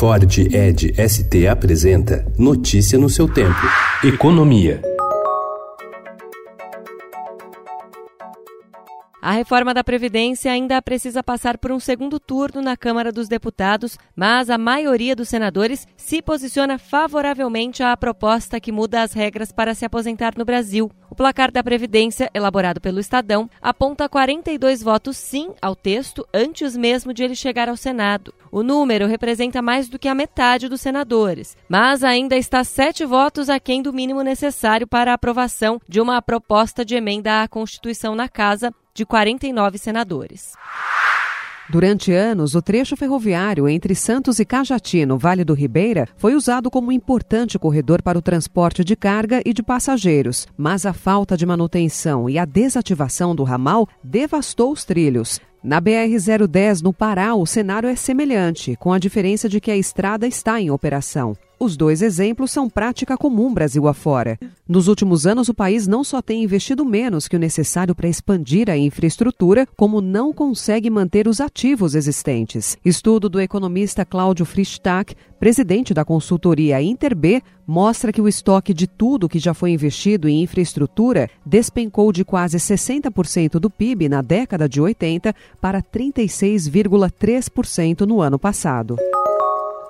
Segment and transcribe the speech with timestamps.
[0.00, 3.60] Ford Ed ST apresenta Notícia no seu tempo.
[4.02, 4.80] Economia.
[9.20, 13.98] A reforma da Previdência ainda precisa passar por um segundo turno na Câmara dos Deputados,
[14.16, 19.74] mas a maioria dos senadores se posiciona favoravelmente à proposta que muda as regras para
[19.74, 20.90] se aposentar no Brasil.
[21.10, 27.12] O placar da Previdência, elaborado pelo Estadão, aponta 42 votos sim ao texto antes mesmo
[27.12, 28.32] de ele chegar ao Senado.
[28.52, 33.50] O número representa mais do que a metade dos senadores, mas ainda está sete votos
[33.50, 38.28] aquém do mínimo necessário para a aprovação de uma proposta de emenda à Constituição na
[38.28, 40.52] Casa de 49 senadores.
[41.70, 46.68] Durante anos, o trecho ferroviário entre Santos e Cajati, no Vale do Ribeira, foi usado
[46.68, 51.46] como importante corredor para o transporte de carga e de passageiros, mas a falta de
[51.46, 55.38] manutenção e a desativação do ramal devastou os trilhos.
[55.62, 60.26] Na BR-010, no Pará, o cenário é semelhante, com a diferença de que a estrada
[60.26, 61.36] está em operação.
[61.62, 64.38] Os dois exemplos são prática comum Brasil afora.
[64.66, 68.70] Nos últimos anos, o país não só tem investido menos que o necessário para expandir
[68.70, 72.78] a infraestrutura, como não consegue manter os ativos existentes.
[72.82, 79.28] Estudo do economista Cláudio Frischtak, presidente da consultoria Interb, mostra que o estoque de tudo
[79.28, 84.80] que já foi investido em infraestrutura despencou de quase 60% do PIB na década de
[84.80, 88.96] 80 para 36,3% no ano passado.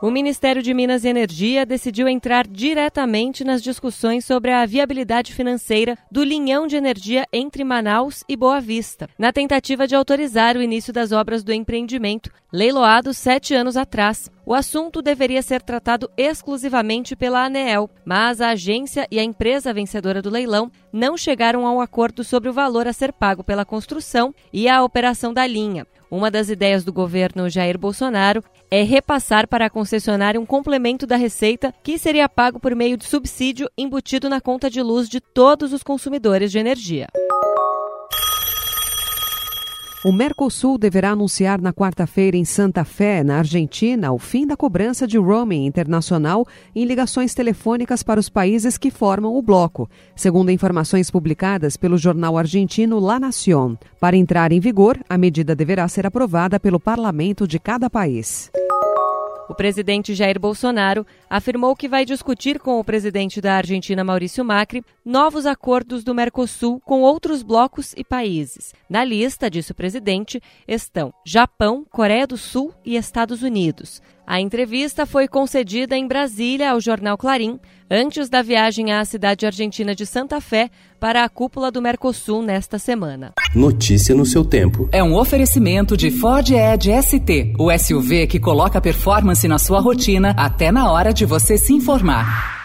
[0.00, 5.98] O Ministério de Minas e Energia decidiu entrar diretamente nas discussões sobre a viabilidade financeira
[6.08, 10.92] do linhão de energia entre Manaus e Boa Vista, na tentativa de autorizar o início
[10.92, 14.30] das obras do empreendimento, leiloado sete anos atrás.
[14.48, 20.22] O assunto deveria ser tratado exclusivamente pela ANEEL, mas a agência e a empresa vencedora
[20.22, 24.34] do leilão não chegaram a um acordo sobre o valor a ser pago pela construção
[24.50, 25.86] e a operação da linha.
[26.10, 31.16] Uma das ideias do governo Jair Bolsonaro é repassar para a concessionária um complemento da
[31.16, 35.74] receita que seria pago por meio de subsídio embutido na conta de luz de todos
[35.74, 37.06] os consumidores de energia.
[40.04, 45.08] O Mercosul deverá anunciar na quarta-feira em Santa Fé, na Argentina, o fim da cobrança
[45.08, 51.10] de roaming internacional em ligações telefônicas para os países que formam o bloco, segundo informações
[51.10, 53.76] publicadas pelo jornal argentino La Nación.
[53.98, 58.52] Para entrar em vigor, a medida deverá ser aprovada pelo parlamento de cada país.
[59.48, 64.84] O presidente Jair Bolsonaro afirmou que vai discutir com o presidente da Argentina, Maurício Macri,
[65.02, 68.74] novos acordos do Mercosul com outros blocos e países.
[68.90, 74.02] Na lista, disse o presidente, estão Japão, Coreia do Sul e Estados Unidos.
[74.30, 77.58] A entrevista foi concedida em Brasília ao jornal Clarim,
[77.90, 80.68] antes da viagem à cidade argentina de Santa Fé
[81.00, 83.32] para a cúpula do Mercosul nesta semana.
[83.54, 84.86] Notícia no seu tempo.
[84.92, 90.34] É um oferecimento de Ford Edge ST, o SUV que coloca performance na sua rotina
[90.36, 92.57] até na hora de você se informar.